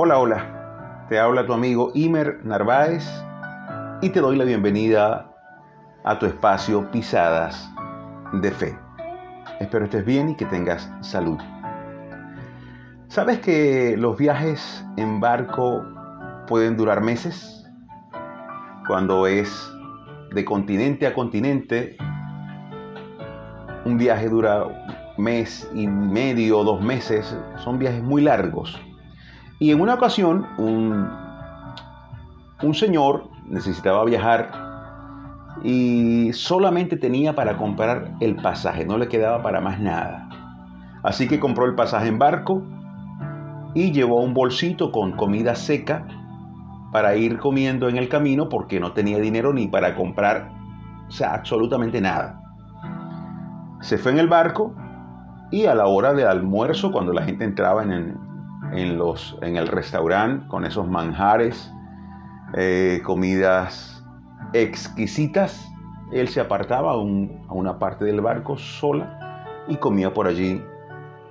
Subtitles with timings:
[0.00, 1.06] Hola, hola.
[1.08, 3.04] Te habla tu amigo Imer Narváez
[4.00, 5.34] y te doy la bienvenida
[6.04, 7.68] a tu espacio Pisadas
[8.34, 8.78] de Fe.
[9.58, 11.36] Espero estés bien y que tengas salud.
[13.08, 15.84] ¿Sabes que los viajes en barco
[16.46, 17.68] pueden durar meses?
[18.86, 19.68] Cuando es
[20.32, 21.96] de continente a continente,
[23.84, 24.64] un viaje dura
[25.16, 28.80] mes y medio, dos meses, son viajes muy largos.
[29.58, 31.08] Y en una ocasión, un,
[32.62, 34.50] un señor necesitaba viajar
[35.62, 40.28] y solamente tenía para comprar el pasaje, no le quedaba para más nada.
[41.02, 42.62] Así que compró el pasaje en barco
[43.74, 46.06] y llevó un bolsito con comida seca
[46.92, 50.50] para ir comiendo en el camino porque no tenía dinero ni para comprar,
[51.08, 52.40] o sea, absolutamente nada.
[53.80, 54.74] Se fue en el barco
[55.50, 58.18] y a la hora del almuerzo, cuando la gente entraba en
[58.72, 61.72] en, los, en el restaurante con esos manjares,
[62.54, 64.04] eh, comidas
[64.52, 65.68] exquisitas.
[66.12, 70.62] Él se apartaba a, una parte del barco sola y comía por allí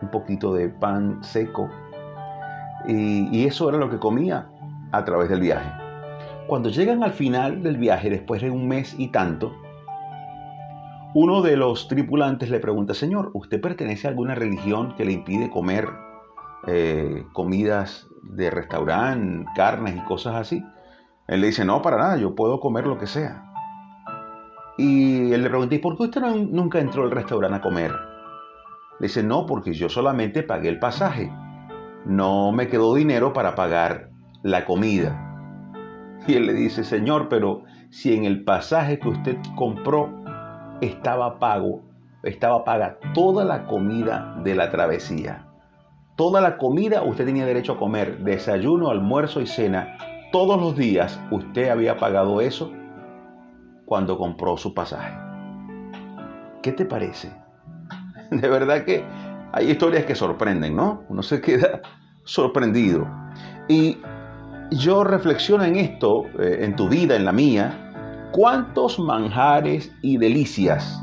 [0.00, 1.68] un poquito de pan seco.
[2.86, 4.48] Y, y eso era lo que comía
[4.92, 5.70] a través del viaje.
[6.46, 9.52] Cuando llegan al final del viaje, después de un mes y tanto,
[11.14, 15.50] uno de los tripulantes le pregunta, Señor, ¿usted pertenece a alguna religión que le impide
[15.50, 15.88] comer
[16.66, 20.64] eh, comidas de restaurante, carnes y cosas así.
[21.26, 23.46] Él le dice, no, para nada, yo puedo comer lo que sea.
[24.76, 27.92] Y él le pregunta, ¿y por qué usted nunca entró al restaurante a comer?
[28.98, 31.32] Le dice, no, porque yo solamente pagué el pasaje.
[32.04, 34.10] No me quedó dinero para pagar
[34.42, 36.18] la comida.
[36.26, 40.10] Y él le dice, Señor, pero si en el pasaje que usted compró
[40.80, 41.82] estaba pago,
[42.22, 45.49] estaba paga toda la comida de la travesía.
[46.20, 49.96] Toda la comida usted tenía derecho a comer, desayuno, almuerzo y cena.
[50.30, 52.70] Todos los días usted había pagado eso
[53.86, 55.16] cuando compró su pasaje.
[56.62, 57.32] ¿Qué te parece?
[58.30, 59.02] De verdad que
[59.52, 61.04] hay historias que sorprenden, ¿no?
[61.08, 61.80] Uno se queda
[62.24, 63.08] sorprendido.
[63.66, 63.96] Y
[64.72, 71.02] yo reflexiono en esto, eh, en tu vida, en la mía, cuántos manjares y delicias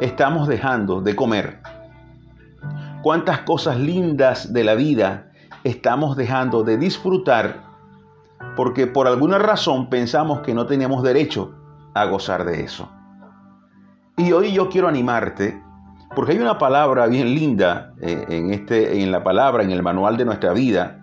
[0.00, 1.60] estamos dejando de comer
[3.02, 5.32] cuántas cosas lindas de la vida
[5.64, 7.72] estamos dejando de disfrutar
[8.56, 11.54] porque por alguna razón pensamos que no tenemos derecho
[11.94, 12.88] a gozar de eso.
[14.16, 15.62] Y hoy yo quiero animarte
[16.14, 20.18] porque hay una palabra bien linda eh, en, este, en la palabra, en el manual
[20.18, 20.98] de nuestra vida,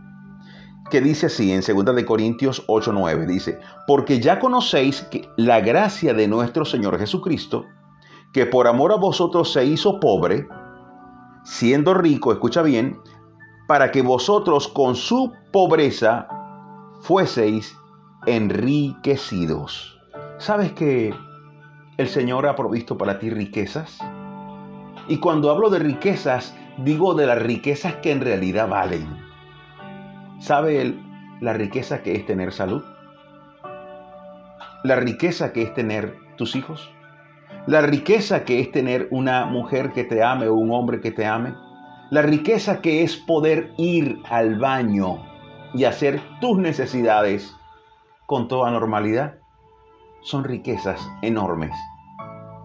[0.92, 6.14] que dice así en 2 de Corintios 8:9 dice, "Porque ya conocéis que la gracia
[6.14, 7.66] de nuestro Señor Jesucristo,
[8.34, 10.48] que por amor a vosotros se hizo pobre,
[11.44, 12.98] siendo rico, escucha bien,
[13.68, 16.28] para que vosotros con su pobreza
[17.02, 17.78] fueseis
[18.26, 20.00] enriquecidos.
[20.38, 21.14] ¿Sabes que
[21.98, 24.00] el Señor ha provisto para ti riquezas?
[25.08, 29.08] Y cuando hablo de riquezas, digo de las riquezas que en realidad valen.
[30.40, 31.00] ¿Sabe él
[31.42, 32.84] la riqueza que es tener salud?
[34.84, 36.90] La riqueza que es tener tus hijos
[37.68, 41.26] la riqueza que es tener una mujer que te ame o un hombre que te
[41.26, 41.54] ame,
[42.10, 45.24] la riqueza que es poder ir al baño
[45.74, 47.56] y hacer tus necesidades
[48.26, 49.36] con toda normalidad,
[50.22, 51.76] son riquezas enormes.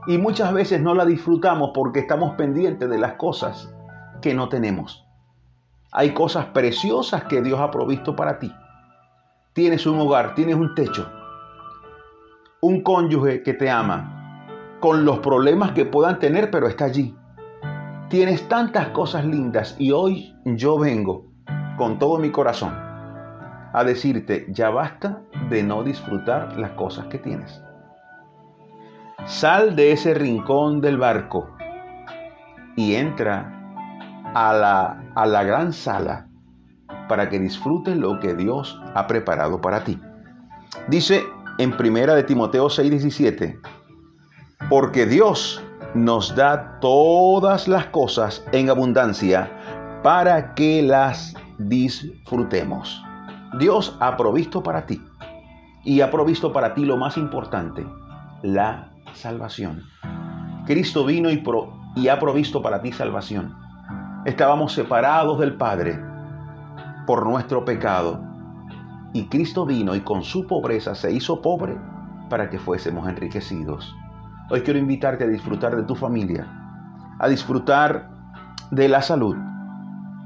[0.07, 3.73] Y muchas veces no la disfrutamos porque estamos pendientes de las cosas
[4.21, 5.07] que no tenemos.
[5.93, 8.53] Hay cosas preciosas que Dios ha provisto para ti.
[9.53, 11.11] Tienes un hogar, tienes un techo,
[12.61, 14.24] un cónyuge que te ama,
[14.85, 17.17] con los problemas que puedan tener, pero está allí.
[18.11, 21.25] Tienes tantas cosas lindas y hoy yo vengo
[21.79, 22.75] con todo mi corazón
[23.73, 27.63] a decirte, ya basta de no disfrutar las cosas que tienes.
[29.25, 31.49] Sal de ese rincón del barco
[32.77, 33.81] y entra
[34.35, 36.29] a la, a la gran sala
[37.09, 39.99] para que disfrutes lo que Dios ha preparado para ti.
[40.89, 41.25] Dice
[41.57, 43.61] en primera de Timoteo 6:17,
[44.77, 45.63] porque Dios
[45.95, 49.49] nos da todas las cosas en abundancia
[50.03, 53.01] para que las disfrutemos.
[53.61, 55.01] Dios ha provisto para ti
[55.85, 57.87] y ha provisto para ti lo más importante,
[58.43, 59.85] la salvación.
[60.67, 61.41] Cristo vino y,
[61.95, 63.55] y ha provisto para ti salvación.
[64.25, 66.01] Estábamos separados del Padre
[67.07, 68.21] por nuestro pecado
[69.13, 71.79] y Cristo vino y con su pobreza se hizo pobre
[72.29, 73.95] para que fuésemos enriquecidos.
[74.51, 76.47] Hoy quiero invitarte a disfrutar de tu familia,
[77.19, 78.11] a disfrutar
[78.71, 79.37] de la salud,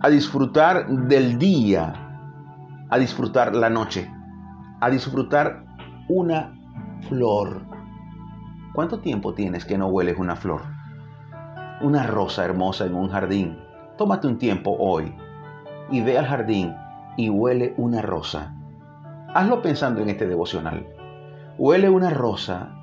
[0.01, 2.09] a disfrutar del día
[2.91, 4.11] a disfrutar la noche,
[4.81, 5.65] a disfrutar
[6.09, 6.55] una
[7.09, 7.63] flor.
[8.73, 10.63] ¿Cuánto tiempo tienes que no hueles una flor?
[11.83, 13.59] Una rosa hermosa en un jardín.
[13.97, 15.15] Tómate un tiempo hoy
[15.91, 16.75] y ve al jardín
[17.17, 18.55] y huele una rosa.
[19.35, 20.87] Hazlo pensando en este devocional.
[21.59, 22.75] Huele una rosa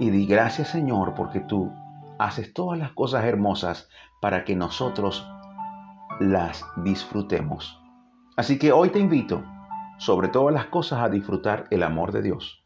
[0.00, 1.70] y di gracias Señor porque tú
[2.18, 3.88] haces todas las cosas hermosas
[4.20, 5.24] para que nosotros
[6.18, 7.80] las disfrutemos.
[8.36, 9.44] Así que hoy te invito,
[9.98, 12.64] sobre todas las cosas, a disfrutar el amor de Dios,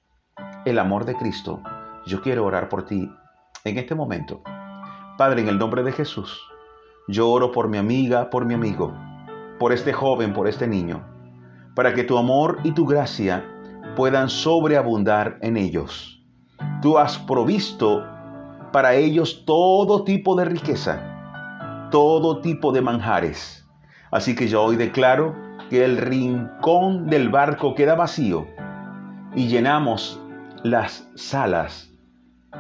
[0.65, 1.61] el amor de Cristo.
[2.07, 3.11] Yo quiero orar por ti
[3.65, 4.43] en este momento.
[5.19, 6.41] Padre, en el nombre de Jesús,
[7.09, 8.95] yo oro por mi amiga, por mi amigo,
[9.59, 11.05] por este joven, por este niño,
[11.75, 13.45] para que tu amor y tu gracia
[13.97, 16.24] puedan sobreabundar en ellos.
[16.85, 18.05] Tú has provisto
[18.71, 23.67] para ellos todo tipo de riqueza, todo tipo de manjares.
[24.11, 25.35] Así que yo hoy declaro
[25.71, 28.47] que el rincón del barco queda vacío
[29.35, 30.21] y llenamos
[30.63, 31.91] las salas.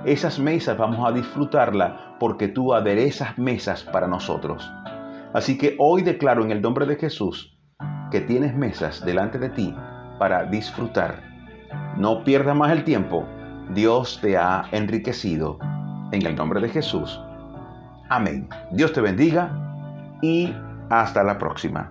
[0.06, 4.66] Esas mesas vamos a disfrutarla porque tú aderezas mesas para nosotros.
[5.34, 7.58] Así que hoy declaro en el nombre de Jesús
[8.10, 9.76] que tienes mesas delante de ti
[10.18, 11.22] para disfrutar.
[11.98, 13.26] No pierdas más el tiempo.
[13.70, 15.58] Dios te ha enriquecido
[16.12, 17.20] en el nombre de Jesús.
[18.08, 18.48] Amén.
[18.72, 19.50] Dios te bendiga
[20.22, 20.54] y
[20.90, 21.90] hasta la próxima.